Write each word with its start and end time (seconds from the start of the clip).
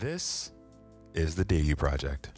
This 0.00 0.52
is 1.14 1.34
the 1.34 1.44
Dear 1.44 1.58
You 1.58 1.74
Project, 1.74 2.30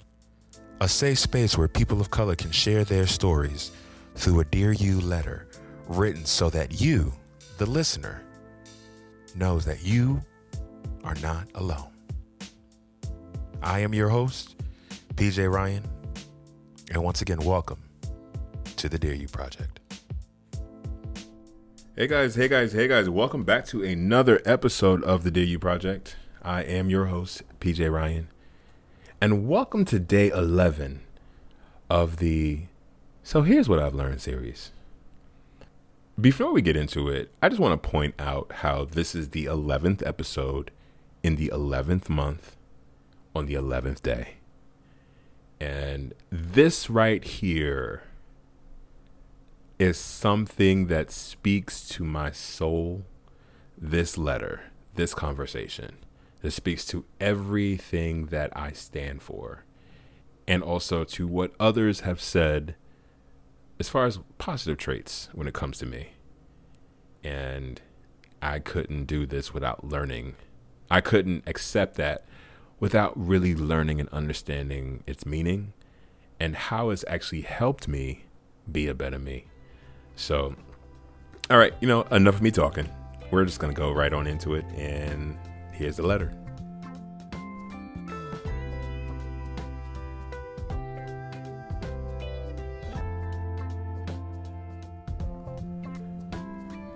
a 0.80 0.88
safe 0.88 1.18
space 1.18 1.58
where 1.58 1.68
people 1.68 2.00
of 2.00 2.10
color 2.10 2.34
can 2.34 2.50
share 2.52 2.84
their 2.84 3.06
stories 3.06 3.70
through 4.14 4.40
a 4.40 4.46
Dear 4.46 4.72
You 4.72 4.98
letter 4.98 5.46
written 5.86 6.24
so 6.24 6.48
that 6.48 6.80
you, 6.80 7.12
the 7.58 7.66
listener, 7.66 8.22
knows 9.36 9.66
that 9.66 9.84
you 9.84 10.22
are 11.04 11.16
not 11.16 11.48
alone. 11.54 11.92
I 13.62 13.80
am 13.80 13.92
your 13.92 14.08
host, 14.08 14.56
PJ 15.16 15.52
Ryan, 15.52 15.84
and 16.90 17.04
once 17.04 17.20
again, 17.20 17.40
welcome 17.40 17.82
to 18.76 18.88
the 18.88 18.98
Dear 18.98 19.12
You 19.12 19.28
Project. 19.28 19.80
Hey 21.94 22.06
guys, 22.06 22.34
hey 22.36 22.48
guys, 22.48 22.72
hey 22.72 22.88
guys, 22.88 23.10
welcome 23.10 23.44
back 23.44 23.66
to 23.66 23.84
another 23.84 24.40
episode 24.46 25.04
of 25.04 25.24
the 25.24 25.30
Dear 25.30 25.44
You 25.44 25.58
Project. 25.58 26.16
I 26.42 26.62
am 26.62 26.88
your 26.88 27.06
host, 27.06 27.42
PJ 27.60 27.92
Ryan, 27.92 28.28
and 29.20 29.46
welcome 29.46 29.84
to 29.84 29.98
day 29.98 30.30
11 30.30 31.02
of 31.90 32.16
the 32.16 32.62
So 33.22 33.42
Here's 33.42 33.68
What 33.68 33.78
I've 33.78 33.94
Learned 33.94 34.22
series. 34.22 34.72
Before 36.18 36.50
we 36.50 36.62
get 36.62 36.76
into 36.76 37.10
it, 37.10 37.30
I 37.42 37.50
just 37.50 37.60
want 37.60 37.82
to 37.82 37.88
point 37.88 38.14
out 38.18 38.50
how 38.56 38.86
this 38.86 39.14
is 39.14 39.30
the 39.30 39.44
11th 39.44 40.06
episode 40.06 40.70
in 41.22 41.36
the 41.36 41.50
11th 41.52 42.08
month 42.08 42.56
on 43.36 43.44
the 43.44 43.54
11th 43.54 44.00
day. 44.00 44.36
And 45.60 46.14
this 46.30 46.88
right 46.88 47.22
here 47.22 48.04
is 49.78 49.98
something 49.98 50.86
that 50.86 51.10
speaks 51.10 51.86
to 51.88 52.02
my 52.02 52.30
soul. 52.30 53.02
This 53.76 54.16
letter, 54.16 54.62
this 54.94 55.12
conversation, 55.12 55.96
that 56.42 56.52
speaks 56.52 56.84
to 56.86 57.04
everything 57.20 58.26
that 58.26 58.52
I 58.56 58.72
stand 58.72 59.22
for, 59.22 59.64
and 60.48 60.62
also 60.62 61.04
to 61.04 61.26
what 61.26 61.52
others 61.60 62.00
have 62.00 62.20
said 62.20 62.74
as 63.78 63.88
far 63.88 64.06
as 64.06 64.18
positive 64.38 64.78
traits 64.78 65.28
when 65.32 65.46
it 65.46 65.54
comes 65.54 65.78
to 65.78 65.86
me. 65.86 66.10
And 67.22 67.80
I 68.42 68.58
couldn't 68.58 69.04
do 69.04 69.26
this 69.26 69.52
without 69.52 69.84
learning. 69.84 70.34
I 70.90 71.00
couldn't 71.00 71.44
accept 71.46 71.96
that 71.96 72.24
without 72.78 73.12
really 73.16 73.54
learning 73.54 74.00
and 74.00 74.08
understanding 74.08 75.04
its 75.06 75.26
meaning 75.26 75.74
and 76.40 76.56
how 76.56 76.90
it's 76.90 77.04
actually 77.06 77.42
helped 77.42 77.86
me 77.86 78.24
be 78.70 78.88
a 78.88 78.94
better 78.94 79.18
me. 79.18 79.44
So, 80.16 80.54
all 81.50 81.58
right, 81.58 81.74
you 81.80 81.88
know, 81.88 82.02
enough 82.04 82.36
of 82.36 82.42
me 82.42 82.50
talking. 82.50 82.88
We're 83.30 83.44
just 83.44 83.60
going 83.60 83.72
to 83.72 83.78
go 83.78 83.92
right 83.92 84.12
on 84.12 84.26
into 84.26 84.54
it. 84.54 84.64
And 84.76 85.38
here's 85.80 85.96
the 85.96 86.06
letter. 86.06 86.30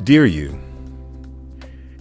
Dear 0.03 0.27
you, 0.27 0.61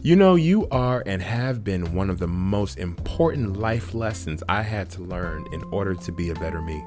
you 0.02 0.17
know, 0.17 0.36
you 0.36 0.67
are 0.72 1.02
and 1.06 1.22
have 1.22 1.64
been 1.64 1.94
one 1.94 2.09
of 2.09 2.20
the 2.20 2.28
most 2.28 2.78
important 2.78 3.58
life 3.58 3.94
lessons 3.94 4.44
I 4.50 4.61
had 4.61 4.89
to 4.92 5.04
learn 5.04 5.45
in 5.54 5.64
order 5.72 5.95
to 5.95 6.11
be 6.11 6.31
a 6.31 6.36
better 6.36 6.61
me. 6.61 6.84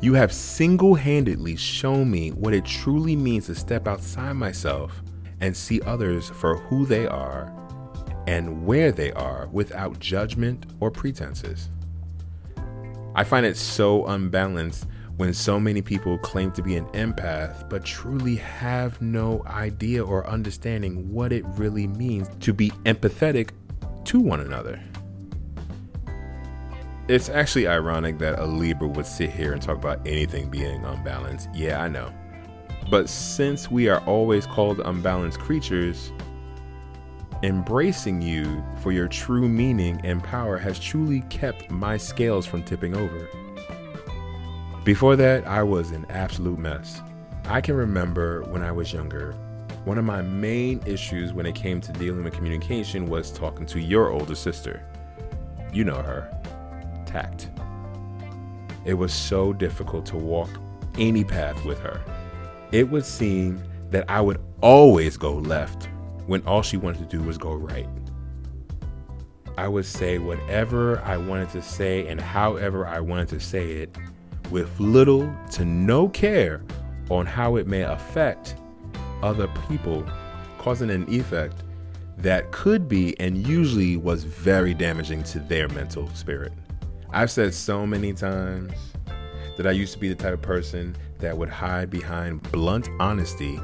You 0.00 0.14
have 0.14 0.32
single 0.32 0.96
handedly 0.96 1.54
shown 1.54 2.10
me 2.10 2.30
what 2.30 2.54
it 2.54 2.64
truly 2.64 3.14
means 3.14 3.46
to 3.46 3.54
step 3.54 3.86
outside 3.86 4.32
myself 4.32 5.00
and 5.40 5.56
see 5.56 5.80
others 5.82 6.28
for 6.28 6.56
who 6.56 6.84
they 6.84 7.06
are 7.06 7.61
and 8.26 8.66
where 8.66 8.92
they 8.92 9.12
are 9.12 9.48
without 9.52 9.98
judgment 9.98 10.66
or 10.80 10.90
pretenses. 10.90 11.68
I 13.14 13.24
find 13.24 13.44
it 13.44 13.56
so 13.56 14.06
unbalanced 14.06 14.86
when 15.16 15.34
so 15.34 15.60
many 15.60 15.82
people 15.82 16.16
claim 16.18 16.50
to 16.52 16.62
be 16.62 16.76
an 16.76 16.86
empath 16.86 17.68
but 17.68 17.84
truly 17.84 18.36
have 18.36 19.00
no 19.02 19.42
idea 19.46 20.02
or 20.02 20.26
understanding 20.26 21.12
what 21.12 21.32
it 21.32 21.44
really 21.56 21.86
means 21.86 22.28
to 22.40 22.52
be 22.52 22.70
empathetic 22.84 23.50
to 24.04 24.18
one 24.18 24.40
another. 24.40 24.80
It's 27.08 27.28
actually 27.28 27.66
ironic 27.66 28.18
that 28.18 28.38
a 28.38 28.46
Libra 28.46 28.88
would 28.88 29.06
sit 29.06 29.30
here 29.30 29.52
and 29.52 29.60
talk 29.60 29.76
about 29.76 30.06
anything 30.06 30.48
being 30.48 30.84
unbalanced. 30.84 31.48
Yeah, 31.52 31.82
I 31.82 31.88
know. 31.88 32.12
But 32.90 33.08
since 33.08 33.70
we 33.70 33.88
are 33.88 34.00
always 34.06 34.46
called 34.46 34.80
unbalanced 34.80 35.40
creatures, 35.40 36.12
embracing 37.42 38.22
you 38.22 38.62
for 38.80 38.92
your 38.92 39.08
true 39.08 39.48
meaning 39.48 40.00
and 40.04 40.22
power 40.22 40.56
has 40.56 40.78
truly 40.78 41.22
kept 41.22 41.70
my 41.70 41.96
scales 41.96 42.46
from 42.46 42.62
tipping 42.62 42.96
over. 42.96 43.28
Before 44.84 45.16
that, 45.16 45.46
I 45.46 45.62
was 45.62 45.90
an 45.90 46.06
absolute 46.08 46.58
mess. 46.58 47.02
I 47.46 47.60
can 47.60 47.74
remember 47.74 48.42
when 48.42 48.62
I 48.62 48.70
was 48.70 48.92
younger, 48.92 49.32
one 49.84 49.98
of 49.98 50.04
my 50.04 50.22
main 50.22 50.80
issues 50.86 51.32
when 51.32 51.46
it 51.46 51.56
came 51.56 51.80
to 51.80 51.92
dealing 51.92 52.22
with 52.22 52.34
communication 52.34 53.06
was 53.06 53.32
talking 53.32 53.66
to 53.66 53.80
your 53.80 54.10
older 54.10 54.36
sister. 54.36 54.84
You 55.72 55.84
know 55.84 56.00
her 56.02 56.30
tact. 57.06 57.50
It 58.84 58.94
was 58.94 59.12
so 59.12 59.52
difficult 59.52 60.06
to 60.06 60.16
walk 60.16 60.50
any 60.98 61.24
path 61.24 61.64
with 61.64 61.80
her. 61.80 62.00
It 62.70 62.88
would 62.88 63.04
seem 63.04 63.62
that 63.90 64.04
I 64.08 64.20
would 64.20 64.40
always 64.60 65.16
go 65.16 65.34
left 65.34 65.88
when 66.26 66.42
all 66.46 66.62
she 66.62 66.76
wanted 66.76 66.98
to 66.98 67.16
do 67.16 67.22
was 67.22 67.38
go 67.38 67.52
right. 67.52 67.88
I 69.58 69.68
would 69.68 69.84
say 69.84 70.18
whatever 70.18 71.00
I 71.00 71.16
wanted 71.16 71.50
to 71.50 71.62
say 71.62 72.06
and 72.08 72.20
however 72.20 72.86
I 72.86 73.00
wanted 73.00 73.28
to 73.28 73.40
say 73.40 73.72
it 73.72 73.96
with 74.50 74.80
little 74.80 75.32
to 75.52 75.64
no 75.64 76.08
care 76.08 76.62
on 77.10 77.26
how 77.26 77.56
it 77.56 77.66
may 77.66 77.82
affect 77.82 78.56
other 79.22 79.48
people, 79.68 80.06
causing 80.58 80.90
an 80.90 81.08
effect 81.08 81.62
that 82.18 82.50
could 82.52 82.88
be 82.88 83.18
and 83.20 83.46
usually 83.46 83.96
was 83.96 84.24
very 84.24 84.74
damaging 84.74 85.22
to 85.24 85.40
their 85.40 85.68
mental 85.68 86.08
spirit. 86.14 86.52
I've 87.10 87.30
said 87.30 87.52
so 87.52 87.86
many 87.86 88.12
times 88.12 88.72
that 89.56 89.66
I 89.66 89.72
used 89.72 89.92
to 89.92 89.98
be 89.98 90.08
the 90.08 90.14
type 90.14 90.32
of 90.32 90.42
person 90.42 90.96
that 91.18 91.36
would 91.36 91.48
hide 91.48 91.90
behind 91.90 92.42
blunt 92.50 92.88
honesty 92.98 93.60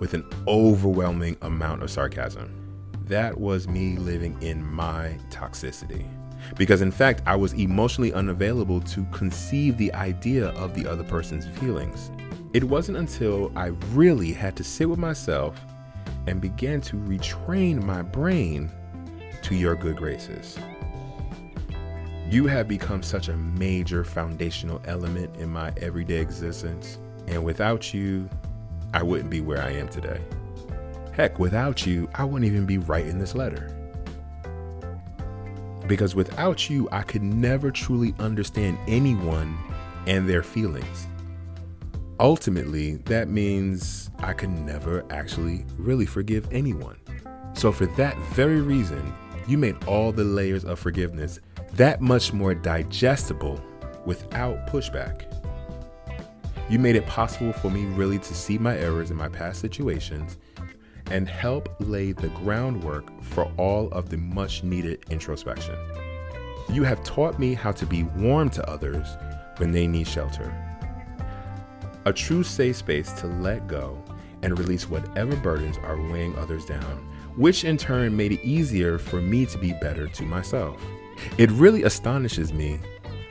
with 0.00 0.14
an 0.14 0.24
overwhelming 0.46 1.36
amount 1.42 1.82
of 1.82 1.90
sarcasm. 1.90 2.60
That 3.06 3.38
was 3.38 3.68
me 3.68 3.96
living 3.96 4.40
in 4.42 4.64
my 4.64 5.18
toxicity. 5.30 6.06
Because 6.56 6.82
in 6.82 6.90
fact, 6.90 7.22
I 7.26 7.36
was 7.36 7.52
emotionally 7.54 8.12
unavailable 8.12 8.80
to 8.80 9.04
conceive 9.12 9.76
the 9.76 9.92
idea 9.94 10.48
of 10.50 10.74
the 10.74 10.86
other 10.86 11.04
person's 11.04 11.46
feelings. 11.58 12.10
It 12.52 12.64
wasn't 12.64 12.98
until 12.98 13.50
I 13.56 13.66
really 13.92 14.32
had 14.32 14.56
to 14.56 14.64
sit 14.64 14.88
with 14.88 14.98
myself 14.98 15.60
and 16.26 16.40
began 16.40 16.80
to 16.82 16.96
retrain 16.96 17.82
my 17.82 18.02
brain 18.02 18.70
to 19.42 19.54
your 19.54 19.74
good 19.74 19.96
graces. 19.96 20.58
You 22.30 22.46
have 22.46 22.66
become 22.66 23.02
such 23.02 23.28
a 23.28 23.36
major 23.36 24.04
foundational 24.04 24.80
element 24.86 25.36
in 25.36 25.50
my 25.50 25.72
everyday 25.76 26.20
existence. 26.20 26.98
And 27.26 27.44
without 27.44 27.92
you, 27.92 28.28
I 28.94 29.02
wouldn't 29.02 29.28
be 29.28 29.40
where 29.40 29.60
I 29.60 29.72
am 29.72 29.88
today. 29.88 30.20
Heck, 31.10 31.40
without 31.40 31.84
you, 31.84 32.08
I 32.14 32.22
wouldn't 32.22 32.48
even 32.50 32.64
be 32.64 32.78
writing 32.78 33.18
this 33.18 33.34
letter. 33.34 33.76
Because 35.88 36.14
without 36.14 36.70
you, 36.70 36.88
I 36.92 37.02
could 37.02 37.22
never 37.22 37.72
truly 37.72 38.14
understand 38.20 38.78
anyone 38.86 39.58
and 40.06 40.28
their 40.28 40.44
feelings. 40.44 41.08
Ultimately, 42.20 42.96
that 43.06 43.28
means 43.28 44.10
I 44.20 44.32
could 44.32 44.50
never 44.50 45.04
actually 45.10 45.66
really 45.76 46.06
forgive 46.06 46.46
anyone. 46.52 46.96
So, 47.54 47.72
for 47.72 47.86
that 47.96 48.16
very 48.32 48.60
reason, 48.60 49.12
you 49.48 49.58
made 49.58 49.82
all 49.84 50.12
the 50.12 50.22
layers 50.22 50.64
of 50.64 50.78
forgiveness 50.78 51.40
that 51.72 52.00
much 52.00 52.32
more 52.32 52.54
digestible 52.54 53.60
without 54.06 54.68
pushback. 54.68 55.33
You 56.70 56.78
made 56.78 56.96
it 56.96 57.06
possible 57.06 57.52
for 57.52 57.70
me 57.70 57.84
really 57.84 58.18
to 58.18 58.34
see 58.34 58.56
my 58.56 58.76
errors 58.76 59.10
in 59.10 59.16
my 59.16 59.28
past 59.28 59.60
situations 59.60 60.38
and 61.10 61.28
help 61.28 61.68
lay 61.80 62.12
the 62.12 62.28
groundwork 62.28 63.22
for 63.22 63.44
all 63.58 63.88
of 63.88 64.08
the 64.08 64.16
much 64.16 64.62
needed 64.62 65.04
introspection. 65.10 65.76
You 66.70 66.82
have 66.84 67.04
taught 67.04 67.38
me 67.38 67.52
how 67.52 67.72
to 67.72 67.84
be 67.84 68.04
warm 68.04 68.48
to 68.50 68.68
others 68.68 69.06
when 69.58 69.70
they 69.70 69.86
need 69.86 70.08
shelter. 70.08 70.52
A 72.06 72.12
true 72.12 72.42
safe 72.42 72.76
space 72.76 73.12
to 73.12 73.26
let 73.26 73.66
go 73.66 74.02
and 74.42 74.58
release 74.58 74.88
whatever 74.88 75.36
burdens 75.36 75.78
are 75.78 76.00
weighing 76.10 76.36
others 76.36 76.64
down, 76.64 77.10
which 77.36 77.64
in 77.64 77.76
turn 77.76 78.16
made 78.16 78.32
it 78.32 78.44
easier 78.44 78.98
for 78.98 79.20
me 79.20 79.44
to 79.46 79.58
be 79.58 79.72
better 79.80 80.08
to 80.08 80.22
myself. 80.22 80.82
It 81.36 81.50
really 81.52 81.82
astonishes 81.82 82.52
me 82.52 82.80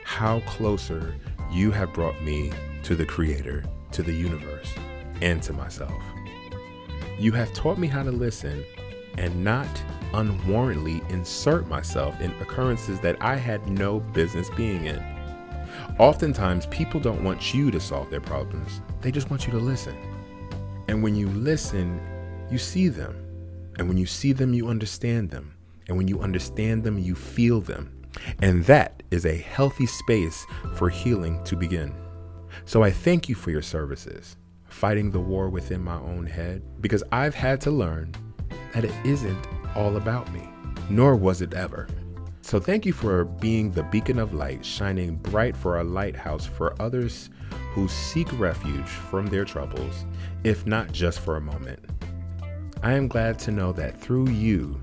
how 0.04 0.40
closer 0.40 1.16
you 1.50 1.70
have 1.72 1.92
brought 1.92 2.20
me 2.22 2.52
to 2.84 2.94
the 2.94 3.06
Creator, 3.06 3.64
to 3.92 4.02
the 4.02 4.12
universe, 4.12 4.74
and 5.22 5.42
to 5.42 5.54
myself. 5.54 6.02
You 7.18 7.32
have 7.32 7.52
taught 7.54 7.78
me 7.78 7.86
how 7.86 8.02
to 8.02 8.12
listen 8.12 8.62
and 9.16 9.42
not 9.42 9.68
unwarrantedly 10.12 11.08
insert 11.10 11.66
myself 11.66 12.20
in 12.20 12.30
occurrences 12.42 13.00
that 13.00 13.16
I 13.22 13.36
had 13.36 13.68
no 13.70 14.00
business 14.00 14.50
being 14.50 14.84
in. 14.84 15.02
Oftentimes, 15.98 16.66
people 16.66 17.00
don't 17.00 17.24
want 17.24 17.54
you 17.54 17.70
to 17.70 17.80
solve 17.80 18.10
their 18.10 18.20
problems, 18.20 18.82
they 19.00 19.10
just 19.10 19.30
want 19.30 19.46
you 19.46 19.52
to 19.52 19.58
listen. 19.58 19.96
And 20.88 21.02
when 21.02 21.14
you 21.14 21.28
listen, 21.28 22.00
you 22.50 22.58
see 22.58 22.88
them. 22.88 23.16
And 23.78 23.88
when 23.88 23.96
you 23.96 24.06
see 24.06 24.32
them, 24.32 24.52
you 24.52 24.68
understand 24.68 25.30
them. 25.30 25.54
And 25.88 25.96
when 25.96 26.06
you 26.06 26.20
understand 26.20 26.84
them, 26.84 26.98
you 26.98 27.14
feel 27.14 27.60
them. 27.60 28.02
And 28.42 28.64
that 28.66 29.02
is 29.10 29.24
a 29.24 29.36
healthy 29.36 29.86
space 29.86 30.46
for 30.74 30.90
healing 30.90 31.42
to 31.44 31.56
begin. 31.56 32.03
So 32.66 32.82
I 32.82 32.90
thank 32.90 33.28
you 33.28 33.34
for 33.34 33.50
your 33.50 33.62
services, 33.62 34.36
fighting 34.68 35.10
the 35.10 35.20
war 35.20 35.50
within 35.50 35.82
my 35.82 35.96
own 35.96 36.26
head, 36.26 36.62
because 36.80 37.04
I've 37.12 37.34
had 37.34 37.60
to 37.62 37.70
learn 37.70 38.14
that 38.72 38.84
it 38.84 38.94
isn't 39.04 39.46
all 39.76 39.96
about 39.96 40.32
me, 40.32 40.48
nor 40.88 41.14
was 41.14 41.42
it 41.42 41.52
ever. 41.52 41.86
So 42.40 42.58
thank 42.58 42.86
you 42.86 42.92
for 42.92 43.24
being 43.24 43.70
the 43.70 43.82
beacon 43.84 44.18
of 44.18 44.34
light, 44.34 44.64
shining 44.64 45.16
bright 45.16 45.56
for 45.56 45.78
a 45.78 45.84
lighthouse 45.84 46.46
for 46.46 46.80
others 46.80 47.30
who 47.72 47.86
seek 47.86 48.28
refuge 48.38 48.88
from 48.88 49.26
their 49.26 49.44
troubles, 49.44 50.06
if 50.42 50.66
not 50.66 50.90
just 50.90 51.20
for 51.20 51.36
a 51.36 51.42
moment. 51.42 51.80
I 52.82 52.94
am 52.94 53.08
glad 53.08 53.38
to 53.40 53.50
know 53.50 53.72
that 53.72 54.00
through 54.00 54.30
you, 54.30 54.80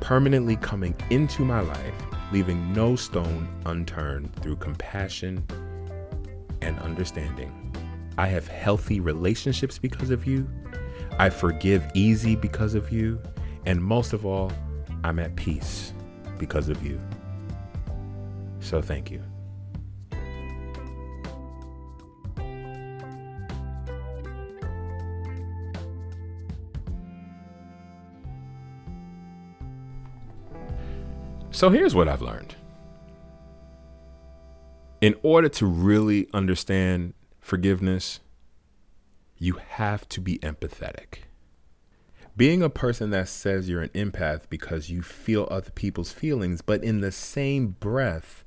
permanently 0.00 0.56
coming 0.56 0.94
into 1.10 1.44
my 1.44 1.60
life, 1.60 1.94
leaving 2.32 2.72
no 2.72 2.96
stone 2.96 3.48
unturned 3.66 4.34
through 4.36 4.56
compassion 4.56 5.46
and 6.62 6.78
understanding. 6.78 7.74
I 8.16 8.26
have 8.26 8.46
healthy 8.46 9.00
relationships 9.00 9.78
because 9.78 10.10
of 10.10 10.26
you. 10.26 10.48
I 11.18 11.28
forgive 11.28 11.84
easy 11.94 12.36
because 12.36 12.74
of 12.74 12.90
you. 12.90 13.20
And 13.66 13.82
most 13.82 14.12
of 14.12 14.24
all, 14.24 14.52
I'm 15.04 15.18
at 15.18 15.36
peace 15.36 15.92
because 16.38 16.68
of 16.68 16.84
you. 16.86 17.00
So 18.60 18.80
thank 18.80 19.10
you. 19.10 19.22
So 31.50 31.70
here's 31.70 31.94
what 31.94 32.08
I've 32.08 32.22
learned. 32.22 32.56
In 35.02 35.16
order 35.24 35.48
to 35.48 35.66
really 35.66 36.28
understand 36.32 37.14
forgiveness, 37.40 38.20
you 39.36 39.54
have 39.54 40.08
to 40.10 40.20
be 40.20 40.38
empathetic. 40.38 41.24
Being 42.36 42.62
a 42.62 42.70
person 42.70 43.10
that 43.10 43.28
says 43.28 43.68
you're 43.68 43.82
an 43.82 43.88
empath 43.88 44.42
because 44.48 44.90
you 44.90 45.02
feel 45.02 45.48
other 45.50 45.72
people's 45.72 46.12
feelings, 46.12 46.62
but 46.62 46.84
in 46.84 47.00
the 47.00 47.10
same 47.10 47.74
breath, 47.80 48.44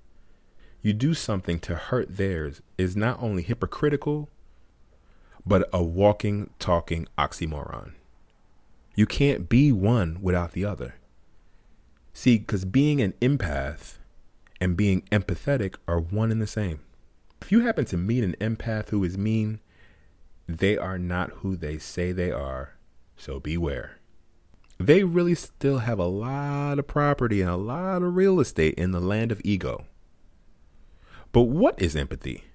you 0.82 0.94
do 0.94 1.14
something 1.14 1.60
to 1.60 1.76
hurt 1.76 2.16
theirs 2.16 2.62
is 2.78 2.96
not 2.96 3.22
only 3.22 3.44
hypocritical, 3.44 4.30
but 5.46 5.68
a 5.74 5.84
walking, 5.84 6.52
talking 6.58 7.06
oxymoron. 7.18 7.96
You 8.96 9.06
can't 9.06 9.50
be 9.50 9.74
one 9.74 10.20
without 10.22 10.54
the 10.54 10.64
other. 10.64 10.96
See, 12.14 12.38
because 12.38 12.64
being 12.64 13.02
an 13.02 13.14
empath 13.22 13.96
and 14.66 14.76
being 14.76 15.04
empathetic 15.12 15.76
are 15.88 16.00
one 16.00 16.32
and 16.32 16.42
the 16.42 16.48
same. 16.48 16.80
If 17.40 17.52
you 17.52 17.60
happen 17.60 17.86
to 17.86 17.98
meet 17.98 18.24
an 18.24 18.36
empath 18.42 18.90
who 18.90 19.04
is 19.04 19.16
mean, 19.16 19.60
they 20.48 20.76
are 20.76 20.98
not 20.98 21.30
who 21.30 21.56
they 21.56 21.78
say 21.78 22.12
they 22.12 22.32
are, 22.32 22.74
so 23.16 23.40
beware. 23.40 24.00
They 24.80 25.04
really 25.04 25.36
still 25.36 25.78
have 25.80 26.00
a 26.00 26.08
lot 26.08 26.80
of 26.80 26.88
property 26.88 27.42
and 27.42 27.50
a 27.52 27.56
lot 27.56 28.02
of 28.02 28.16
real 28.16 28.40
estate 28.40 28.74
in 28.74 28.90
the 28.90 29.00
land 29.00 29.32
of 29.32 29.40
ego. 29.44 29.86
But 31.32 31.44
what 31.44 31.80
is 31.80 31.96
empathy? 31.96 32.46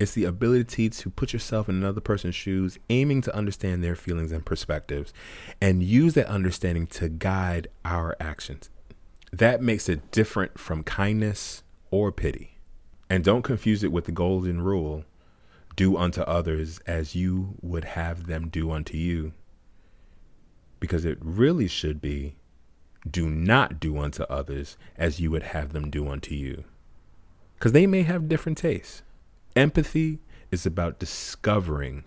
It's 0.00 0.14
the 0.14 0.24
ability 0.24 0.90
to 0.90 1.10
put 1.10 1.32
yourself 1.32 1.68
in 1.68 1.76
another 1.76 2.00
person's 2.00 2.34
shoes, 2.34 2.76
aiming 2.90 3.22
to 3.22 3.36
understand 3.36 3.84
their 3.84 3.94
feelings 3.94 4.32
and 4.32 4.44
perspectives, 4.44 5.12
and 5.60 5.84
use 5.84 6.14
that 6.14 6.26
understanding 6.26 6.88
to 6.88 7.08
guide 7.08 7.68
our 7.84 8.16
actions. 8.18 8.68
That 9.38 9.60
makes 9.60 9.86
it 9.90 10.10
different 10.12 10.58
from 10.58 10.82
kindness 10.82 11.62
or 11.90 12.10
pity. 12.10 12.56
And 13.10 13.22
don't 13.22 13.42
confuse 13.42 13.84
it 13.84 13.92
with 13.92 14.06
the 14.06 14.12
golden 14.12 14.62
rule 14.62 15.04
do 15.76 15.98
unto 15.98 16.22
others 16.22 16.80
as 16.86 17.14
you 17.14 17.56
would 17.60 17.84
have 17.84 18.28
them 18.28 18.48
do 18.48 18.70
unto 18.70 18.96
you. 18.96 19.34
Because 20.80 21.04
it 21.04 21.18
really 21.20 21.68
should 21.68 22.00
be 22.00 22.36
do 23.08 23.28
not 23.28 23.78
do 23.78 23.98
unto 23.98 24.22
others 24.22 24.78
as 24.96 25.20
you 25.20 25.30
would 25.32 25.42
have 25.42 25.74
them 25.74 25.90
do 25.90 26.08
unto 26.08 26.34
you. 26.34 26.64
Because 27.58 27.72
they 27.72 27.86
may 27.86 28.04
have 28.04 28.30
different 28.30 28.56
tastes. 28.56 29.02
Empathy 29.54 30.18
is 30.50 30.64
about 30.64 30.98
discovering 30.98 32.04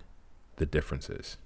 the 0.56 0.66
differences. 0.66 1.36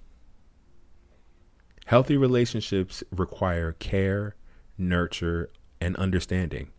Healthy 1.85 2.17
relationships 2.17 3.03
require 3.11 3.73
care, 3.73 4.35
nurture, 4.79 5.51
and 5.79 5.95
understanding. 5.97 6.69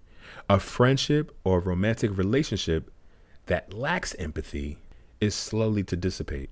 A 0.49 0.61
friendship 0.61 1.37
or 1.45 1.61
romantic 1.61 2.17
relationship 2.17 2.91
that 3.47 3.73
lacks 3.73 4.15
empathy 4.19 4.79
is 5.21 5.35
slowly 5.35 5.83
to 5.85 5.97
dissipate. 5.97 6.51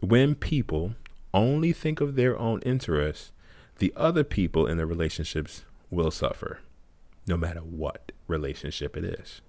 When 0.00 0.34
people 0.34 0.94
only 1.32 1.72
think 1.72 2.00
of 2.00 2.14
their 2.14 2.38
own 2.38 2.60
interests, 2.62 3.32
the 3.78 3.92
other 3.96 4.24
people 4.24 4.66
in 4.66 4.78
the 4.78 4.86
relationships 4.86 5.64
will 5.90 6.10
suffer, 6.10 6.60
no 7.26 7.36
matter 7.36 7.60
what 7.60 8.12
relationship 8.26 8.96
it 8.96 9.04
is. 9.04 9.40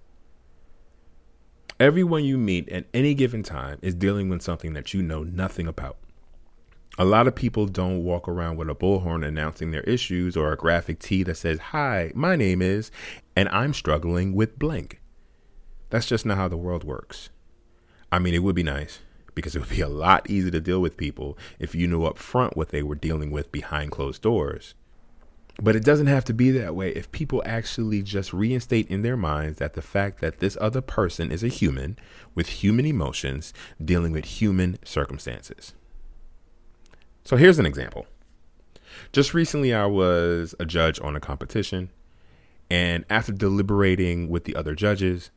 Everyone 1.79 2.25
you 2.25 2.37
meet 2.37 2.67
at 2.69 2.87
any 2.93 3.13
given 3.13 3.43
time 3.43 3.77
is 3.81 3.93
dealing 3.93 4.29
with 4.29 4.41
something 4.41 4.73
that 4.73 4.93
you 4.93 5.03
know 5.03 5.23
nothing 5.23 5.67
about. 5.67 5.97
A 6.99 7.05
lot 7.05 7.27
of 7.27 7.35
people 7.35 7.67
don't 7.67 8.03
walk 8.03 8.27
around 8.27 8.57
with 8.57 8.71
a 8.71 8.75
bullhorn 8.75 9.23
announcing 9.23 9.69
their 9.69 9.83
issues 9.83 10.35
or 10.35 10.51
a 10.51 10.57
graphic 10.57 10.97
tee 10.97 11.21
that 11.23 11.37
says, 11.37 11.59
Hi, 11.59 12.11
my 12.15 12.35
name 12.35 12.59
is, 12.59 12.89
and 13.35 13.47
I'm 13.49 13.75
struggling 13.75 14.33
with 14.33 14.57
blank. 14.57 14.99
That's 15.91 16.07
just 16.07 16.25
not 16.25 16.37
how 16.37 16.47
the 16.47 16.57
world 16.57 16.83
works. 16.83 17.29
I 18.11 18.17
mean, 18.17 18.33
it 18.33 18.41
would 18.41 18.55
be 18.55 18.63
nice 18.63 18.99
because 19.35 19.55
it 19.55 19.59
would 19.59 19.69
be 19.69 19.81
a 19.81 19.87
lot 19.87 20.27
easier 20.27 20.49
to 20.49 20.59
deal 20.59 20.81
with 20.81 20.97
people 20.97 21.37
if 21.59 21.75
you 21.75 21.87
knew 21.87 22.03
up 22.03 22.17
front 22.17 22.57
what 22.57 22.69
they 22.69 22.81
were 22.81 22.95
dealing 22.95 23.29
with 23.29 23.51
behind 23.51 23.91
closed 23.91 24.23
doors. 24.23 24.73
But 25.61 25.75
it 25.75 25.83
doesn't 25.83 26.07
have 26.07 26.25
to 26.25 26.33
be 26.33 26.49
that 26.51 26.75
way 26.75 26.89
if 26.89 27.11
people 27.11 27.43
actually 27.45 28.01
just 28.01 28.33
reinstate 28.33 28.89
in 28.89 29.03
their 29.03 29.17
minds 29.17 29.59
that 29.59 29.73
the 29.73 29.83
fact 29.83 30.19
that 30.21 30.39
this 30.39 30.57
other 30.59 30.81
person 30.81 31.31
is 31.31 31.43
a 31.43 31.47
human 31.47 31.99
with 32.33 32.47
human 32.49 32.87
emotions 32.87 33.53
dealing 33.83 34.13
with 34.13 34.25
human 34.25 34.79
circumstances. 34.83 35.73
So 37.27 37.35
here's 37.35 37.59
an 37.59 37.65
example. 37.65 38.05
Just 39.11 39.33
recently, 39.33 39.73
I 39.73 39.85
was 39.85 40.55
a 40.61 40.65
judge 40.65 40.97
on 41.01 41.13
a 41.13 41.19
competition, 41.19 41.89
and 42.69 43.03
after 43.09 43.33
deliberating 43.33 44.29
with 44.29 44.45
the 44.45 44.55
other 44.55 44.73
judges, 44.75 45.29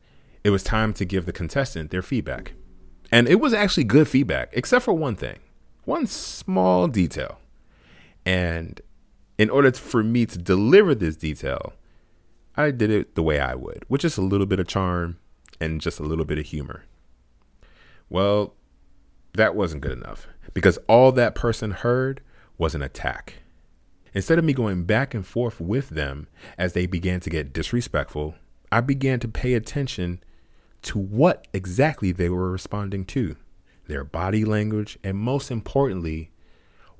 it 0.45 0.51
was 0.51 0.63
time 0.63 0.93
to 0.93 1.03
give 1.03 1.25
the 1.25 1.33
contestant 1.33 1.91
their 1.91 2.01
feedback. 2.01 2.53
And 3.11 3.27
it 3.27 3.41
was 3.41 3.53
actually 3.53 3.83
good 3.83 4.07
feedback, 4.07 4.51
except 4.53 4.85
for 4.85 4.93
one 4.93 5.17
thing, 5.17 5.39
one 5.83 6.07
small 6.07 6.87
detail. 6.87 7.39
And 8.25 8.79
in 9.37 9.49
order 9.49 9.73
for 9.73 10.01
me 10.01 10.25
to 10.27 10.37
deliver 10.37 10.95
this 10.95 11.17
detail, 11.17 11.73
I 12.55 12.71
did 12.71 12.89
it 12.89 13.15
the 13.15 13.23
way 13.23 13.41
I 13.41 13.53
would, 13.55 13.83
with 13.89 13.99
just 13.99 14.17
a 14.17 14.21
little 14.21 14.47
bit 14.47 14.61
of 14.61 14.67
charm 14.67 15.17
and 15.59 15.81
just 15.81 15.99
a 15.99 16.03
little 16.03 16.23
bit 16.23 16.37
of 16.37 16.45
humor. 16.45 16.85
Well, 18.09 18.53
that 19.33 19.55
wasn't 19.55 19.81
good 19.81 19.97
enough 19.97 20.27
because 20.53 20.77
all 20.87 21.11
that 21.11 21.35
person 21.35 21.71
heard 21.71 22.21
was 22.57 22.75
an 22.75 22.81
attack. 22.81 23.35
Instead 24.13 24.37
of 24.37 24.43
me 24.43 24.53
going 24.53 24.83
back 24.83 25.13
and 25.13 25.25
forth 25.25 25.61
with 25.61 25.89
them 25.89 26.27
as 26.57 26.73
they 26.73 26.85
began 26.85 27.19
to 27.21 27.29
get 27.29 27.53
disrespectful, 27.53 28.35
I 28.71 28.81
began 28.81 29.19
to 29.21 29.27
pay 29.27 29.53
attention 29.53 30.21
to 30.83 30.99
what 30.99 31.47
exactly 31.53 32.11
they 32.11 32.29
were 32.29 32.51
responding 32.51 33.05
to, 33.05 33.35
their 33.87 34.03
body 34.03 34.43
language, 34.43 34.97
and 35.03 35.17
most 35.17 35.51
importantly, 35.51 36.31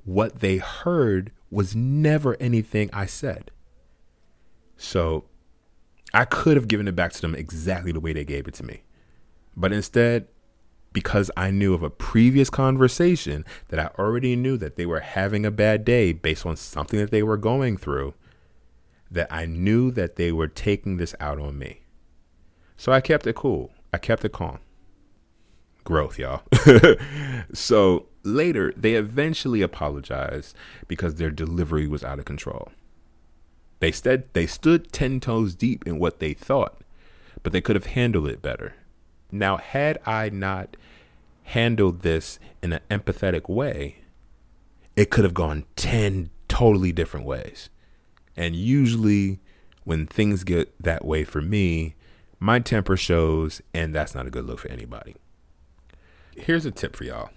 what 0.04 0.40
they 0.40 0.58
heard 0.58 1.32
was 1.50 1.76
never 1.76 2.36
anything 2.40 2.88
I 2.92 3.06
said. 3.06 3.50
So 4.76 5.24
I 6.14 6.24
could 6.24 6.56
have 6.56 6.68
given 6.68 6.88
it 6.88 6.96
back 6.96 7.12
to 7.12 7.20
them 7.20 7.34
exactly 7.34 7.92
the 7.92 8.00
way 8.00 8.12
they 8.12 8.24
gave 8.24 8.48
it 8.48 8.54
to 8.54 8.64
me. 8.64 8.82
But 9.56 9.72
instead, 9.72 10.28
because 10.92 11.30
I 11.36 11.50
knew 11.50 11.74
of 11.74 11.82
a 11.82 11.90
previous 11.90 12.50
conversation 12.50 13.44
that 13.68 13.80
I 13.80 13.90
already 13.98 14.36
knew 14.36 14.56
that 14.58 14.76
they 14.76 14.86
were 14.86 15.00
having 15.00 15.46
a 15.46 15.50
bad 15.50 15.84
day 15.84 16.12
based 16.12 16.44
on 16.44 16.56
something 16.56 16.98
that 16.98 17.10
they 17.10 17.22
were 17.22 17.36
going 17.36 17.76
through, 17.76 18.14
that 19.10 19.32
I 19.32 19.46
knew 19.46 19.90
that 19.92 20.16
they 20.16 20.32
were 20.32 20.48
taking 20.48 20.96
this 20.96 21.14
out 21.20 21.38
on 21.38 21.58
me. 21.58 21.82
So 22.76 22.92
I 22.92 23.00
kept 23.00 23.26
it 23.26 23.36
cool. 23.36 23.70
I 23.92 23.98
kept 23.98 24.24
it 24.24 24.32
calm. 24.32 24.58
Growth, 25.84 26.18
y'all. 26.18 26.42
so 27.52 28.06
later, 28.22 28.72
they 28.76 28.94
eventually 28.94 29.62
apologized 29.62 30.56
because 30.88 31.16
their 31.16 31.30
delivery 31.30 31.86
was 31.86 32.04
out 32.04 32.18
of 32.18 32.24
control. 32.24 32.70
They, 33.80 33.90
stood, 33.90 34.32
they 34.32 34.46
stood 34.46 34.92
10 34.92 35.20
toes 35.20 35.54
deep 35.54 35.86
in 35.86 35.98
what 35.98 36.20
they 36.20 36.34
thought, 36.34 36.80
but 37.42 37.52
they 37.52 37.60
could 37.60 37.74
have 37.76 37.86
handled 37.86 38.28
it 38.28 38.40
better. 38.40 38.74
Now, 39.32 39.56
had 39.56 39.98
I 40.06 40.28
not 40.28 40.76
handled 41.44 42.02
this 42.02 42.38
in 42.62 42.74
an 42.74 42.80
empathetic 42.90 43.48
way, 43.48 43.98
it 44.94 45.10
could 45.10 45.24
have 45.24 45.34
gone 45.34 45.64
10 45.76 46.30
totally 46.48 46.92
different 46.92 47.26
ways. 47.26 47.70
And 48.36 48.54
usually, 48.54 49.40
when 49.84 50.06
things 50.06 50.44
get 50.44 50.72
that 50.80 51.04
way 51.04 51.24
for 51.24 51.40
me, 51.40 51.94
my 52.38 52.58
temper 52.60 52.96
shows, 52.96 53.62
and 53.72 53.94
that's 53.94 54.14
not 54.14 54.26
a 54.26 54.30
good 54.30 54.46
look 54.46 54.60
for 54.60 54.70
anybody. 54.70 55.16
Here's 56.36 56.66
a 56.66 56.70
tip 56.70 56.94
for 56.94 57.04
y'all 57.04 57.30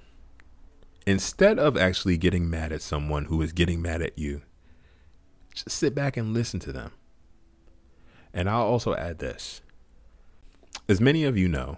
instead 1.06 1.60
of 1.60 1.78
actually 1.78 2.18
getting 2.18 2.50
mad 2.50 2.72
at 2.72 2.82
someone 2.82 3.26
who 3.26 3.42
is 3.42 3.52
getting 3.52 3.82
mad 3.82 4.02
at 4.02 4.18
you, 4.18 4.42
just 5.54 5.70
sit 5.70 5.94
back 5.94 6.18
and 6.18 6.34
listen 6.34 6.60
to 6.62 6.72
them. 6.72 6.92
And 8.34 8.50
I'll 8.50 8.64
also 8.64 8.96
add 8.96 9.20
this. 9.20 9.62
As 10.90 11.00
many 11.00 11.24
of 11.24 11.38
you 11.38 11.48
know, 11.48 11.78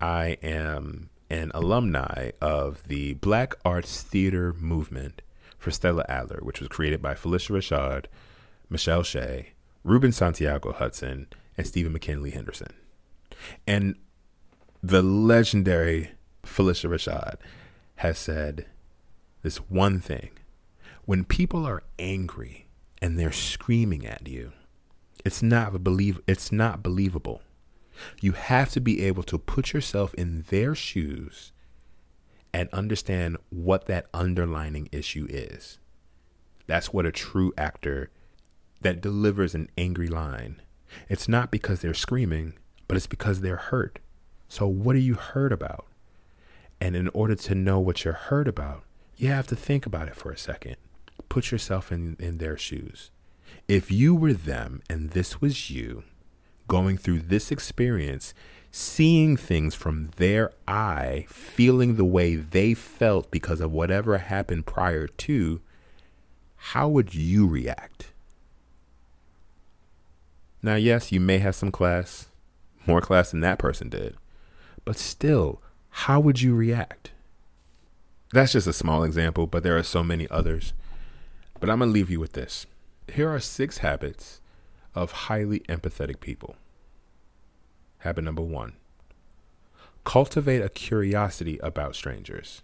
I 0.00 0.38
am 0.42 1.10
an 1.30 1.50
alumni 1.54 2.30
of 2.40 2.86
the 2.88 3.14
Black 3.14 3.54
Arts 3.64 4.02
Theater 4.02 4.54
Movement 4.58 5.22
for 5.58 5.70
Stella 5.70 6.04
Adler, 6.08 6.40
which 6.42 6.60
was 6.60 6.68
created 6.68 7.00
by 7.00 7.14
Phylicia 7.14 7.50
Rashad, 7.50 8.06
Michele 8.68 9.02
Shay, 9.02 9.52
Ruben 9.82 10.12
Santiago 10.12 10.72
Hudson, 10.72 11.26
and 11.56 11.66
Stephen 11.66 11.92
McKinley 11.92 12.30
Henderson. 12.30 12.72
And 13.66 13.96
the 14.82 15.02
legendary 15.02 16.12
Phylicia 16.44 16.90
Rashad 16.90 17.36
has 17.96 18.18
said 18.18 18.66
this 19.42 19.56
one 19.56 20.00
thing. 20.00 20.30
When 21.04 21.24
people 21.24 21.66
are 21.66 21.82
angry 21.98 22.68
and 23.00 23.18
they're 23.18 23.32
screaming 23.32 24.06
at 24.06 24.26
you, 24.26 24.52
it's 25.24 25.42
not 25.42 25.82
believe 25.82 26.20
it's 26.26 26.52
not 26.52 26.82
believable. 26.82 27.42
You 28.20 28.32
have 28.32 28.70
to 28.72 28.80
be 28.80 29.02
able 29.02 29.22
to 29.24 29.38
put 29.38 29.72
yourself 29.72 30.14
in 30.14 30.44
their 30.48 30.74
shoes 30.74 31.52
and 32.52 32.68
understand 32.72 33.36
what 33.50 33.86
that 33.86 34.06
underlining 34.14 34.88
issue 34.92 35.26
is. 35.28 35.78
That's 36.66 36.92
what 36.92 37.06
a 37.06 37.12
true 37.12 37.52
actor 37.58 38.10
that 38.80 39.00
delivers 39.00 39.54
an 39.54 39.68
angry 39.76 40.08
line. 40.08 40.62
It's 41.08 41.28
not 41.28 41.50
because 41.50 41.80
they're 41.80 41.94
screaming, 41.94 42.54
but 42.86 42.96
it's 42.96 43.06
because 43.06 43.40
they're 43.40 43.56
hurt. 43.56 43.98
So, 44.48 44.66
what 44.66 44.94
are 44.94 45.00
you 45.00 45.14
hurt 45.14 45.52
about? 45.52 45.86
And 46.80 46.94
in 46.94 47.08
order 47.08 47.34
to 47.34 47.54
know 47.54 47.80
what 47.80 48.04
you're 48.04 48.14
hurt 48.14 48.46
about, 48.46 48.84
you 49.16 49.28
have 49.28 49.46
to 49.48 49.56
think 49.56 49.86
about 49.86 50.08
it 50.08 50.16
for 50.16 50.30
a 50.30 50.38
second. 50.38 50.76
Put 51.28 51.50
yourself 51.50 51.90
in, 51.90 52.16
in 52.18 52.38
their 52.38 52.56
shoes. 52.56 53.10
If 53.66 53.90
you 53.90 54.14
were 54.14 54.32
them 54.32 54.82
and 54.88 55.10
this 55.10 55.40
was 55.40 55.70
you 55.70 56.04
going 56.68 56.96
through 56.96 57.20
this 57.20 57.50
experience, 57.50 58.34
seeing 58.70 59.36
things 59.36 59.74
from 59.74 60.10
their 60.16 60.52
eye, 60.66 61.26
feeling 61.28 61.96
the 61.96 62.04
way 62.04 62.34
they 62.34 62.74
felt 62.74 63.30
because 63.30 63.60
of 63.60 63.72
whatever 63.72 64.18
happened 64.18 64.66
prior 64.66 65.06
to, 65.06 65.60
how 66.56 66.88
would 66.88 67.14
you 67.14 67.46
react? 67.46 68.12
Now, 70.62 70.76
yes, 70.76 71.12
you 71.12 71.20
may 71.20 71.38
have 71.38 71.54
some 71.54 71.70
class, 71.70 72.28
more 72.86 73.00
class 73.00 73.30
than 73.30 73.40
that 73.40 73.58
person 73.58 73.90
did, 73.90 74.16
but 74.84 74.96
still, 74.96 75.60
how 75.90 76.20
would 76.20 76.40
you 76.40 76.54
react? 76.54 77.12
That's 78.32 78.52
just 78.52 78.66
a 78.66 78.72
small 78.72 79.04
example, 79.04 79.46
but 79.46 79.62
there 79.62 79.76
are 79.76 79.82
so 79.82 80.02
many 80.02 80.28
others. 80.30 80.72
But 81.60 81.70
I'm 81.70 81.78
going 81.78 81.90
to 81.90 81.94
leave 81.94 82.10
you 82.10 82.18
with 82.18 82.32
this. 82.32 82.66
Here 83.12 83.32
are 83.32 83.38
six 83.38 83.78
habits 83.78 84.40
of 84.94 85.12
highly 85.12 85.60
empathetic 85.60 86.20
people. 86.20 86.56
Habit 87.98 88.24
number 88.24 88.42
one 88.42 88.74
cultivate 90.04 90.60
a 90.60 90.68
curiosity 90.68 91.58
about 91.62 91.96
strangers. 91.96 92.62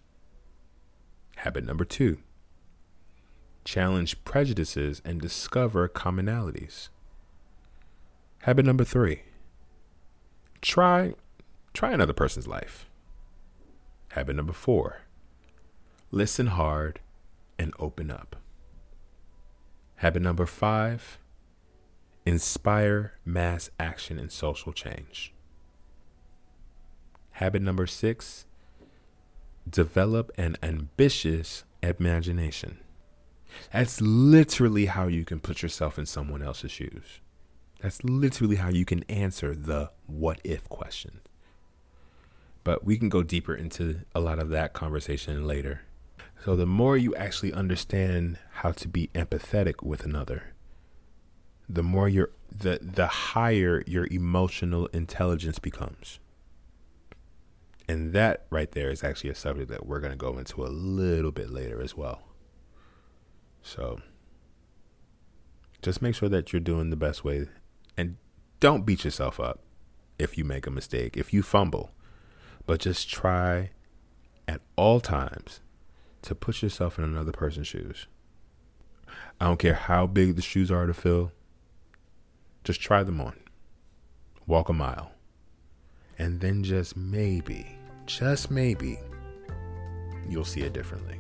Habit 1.36 1.64
number 1.64 1.84
two 1.84 2.18
challenge 3.64 4.22
prejudices 4.24 5.02
and 5.04 5.20
discover 5.20 5.88
commonalities. 5.88 6.88
Habit 8.42 8.64
number 8.66 8.84
three 8.84 9.22
try, 10.60 11.14
try 11.72 11.92
another 11.92 12.12
person's 12.12 12.46
life. 12.46 12.88
Habit 14.10 14.36
number 14.36 14.52
four 14.52 15.02
listen 16.10 16.48
hard 16.48 17.00
and 17.58 17.72
open 17.78 18.10
up. 18.10 18.36
Habit 19.96 20.22
number 20.22 20.46
five 20.46 21.18
inspire 22.30 23.14
mass 23.24 23.70
action 23.80 24.16
and 24.16 24.30
social 24.30 24.72
change. 24.72 25.34
Habit 27.32 27.60
number 27.60 27.88
six 27.88 28.46
develop 29.68 30.30
an 30.38 30.56
ambitious 30.62 31.64
imagination. 31.82 32.78
That's 33.72 34.00
literally 34.00 34.86
how 34.86 35.08
you 35.08 35.24
can 35.24 35.40
put 35.40 35.60
yourself 35.60 35.98
in 35.98 36.06
someone 36.06 36.40
else's 36.40 36.70
shoes. 36.70 37.20
That's 37.80 38.04
literally 38.04 38.56
how 38.56 38.68
you 38.68 38.84
can 38.84 39.02
answer 39.04 39.56
the 39.56 39.90
what 40.06 40.40
if 40.44 40.68
question. 40.68 41.20
But 42.62 42.84
we 42.84 42.96
can 42.96 43.08
go 43.08 43.24
deeper 43.24 43.54
into 43.54 44.02
a 44.14 44.20
lot 44.20 44.38
of 44.38 44.50
that 44.50 44.72
conversation 44.72 45.46
later. 45.46 45.82
So, 46.44 46.54
the 46.54 46.66
more 46.66 46.96
you 46.96 47.14
actually 47.16 47.52
understand 47.52 48.38
how 48.52 48.72
to 48.72 48.88
be 48.88 49.10
empathetic 49.14 49.82
with 49.82 50.04
another, 50.04 50.54
the 51.74 51.82
more 51.82 52.08
your 52.08 52.30
the 52.50 52.78
the 52.82 53.06
higher 53.06 53.82
your 53.86 54.06
emotional 54.10 54.86
intelligence 54.88 55.58
becomes. 55.58 56.18
And 57.88 58.12
that 58.12 58.46
right 58.50 58.70
there 58.70 58.90
is 58.90 59.02
actually 59.02 59.30
a 59.30 59.34
subject 59.34 59.68
that 59.70 59.84
we're 59.84 59.98
going 59.98 60.12
to 60.12 60.16
go 60.16 60.38
into 60.38 60.64
a 60.64 60.68
little 60.68 61.32
bit 61.32 61.50
later 61.50 61.82
as 61.82 61.96
well. 61.96 62.22
So, 63.62 64.00
just 65.82 66.00
make 66.00 66.14
sure 66.14 66.28
that 66.28 66.52
you're 66.52 66.60
doing 66.60 66.90
the 66.90 66.96
best 66.96 67.24
way 67.24 67.48
and 67.96 68.16
don't 68.60 68.86
beat 68.86 69.04
yourself 69.04 69.40
up 69.40 69.60
if 70.20 70.38
you 70.38 70.44
make 70.44 70.68
a 70.68 70.70
mistake, 70.70 71.16
if 71.16 71.32
you 71.32 71.42
fumble 71.42 71.90
but 72.70 72.78
just 72.78 73.10
try 73.10 73.70
at 74.46 74.60
all 74.76 75.00
times 75.00 75.60
to 76.22 76.36
put 76.36 76.62
yourself 76.62 76.98
in 76.98 77.04
another 77.04 77.32
person's 77.32 77.66
shoes. 77.66 78.06
I 79.40 79.46
don't 79.46 79.58
care 79.58 79.74
how 79.74 80.06
big 80.06 80.36
the 80.36 80.42
shoes 80.42 80.70
are 80.70 80.86
to 80.86 80.94
fill, 80.94 81.32
just 82.64 82.80
try 82.80 83.02
them 83.02 83.20
on. 83.20 83.36
Walk 84.46 84.68
a 84.68 84.72
mile. 84.72 85.12
And 86.18 86.40
then 86.40 86.62
just 86.62 86.96
maybe, 86.96 87.78
just 88.06 88.50
maybe, 88.50 88.98
you'll 90.28 90.44
see 90.44 90.62
it 90.62 90.72
differently. 90.72 91.18